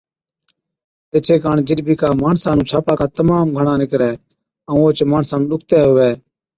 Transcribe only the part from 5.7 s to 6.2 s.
هُوَي